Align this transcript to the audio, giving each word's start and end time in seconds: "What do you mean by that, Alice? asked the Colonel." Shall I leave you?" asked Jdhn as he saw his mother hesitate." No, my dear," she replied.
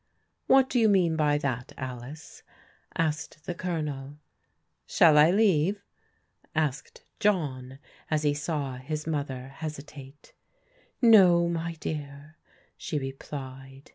"What 0.47 0.67
do 0.67 0.79
you 0.79 0.89
mean 0.89 1.15
by 1.15 1.37
that, 1.37 1.73
Alice? 1.77 2.41
asked 2.97 3.45
the 3.45 3.53
Colonel." 3.53 4.17
Shall 4.87 5.15
I 5.15 5.29
leave 5.29 5.75
you?" 5.75 5.81
asked 6.65 7.03
Jdhn 7.19 7.77
as 8.09 8.23
he 8.23 8.33
saw 8.33 8.77
his 8.77 9.05
mother 9.05 9.49
hesitate." 9.49 10.33
No, 11.03 11.47
my 11.47 11.73
dear," 11.73 12.35
she 12.77 12.97
replied. 12.97 13.89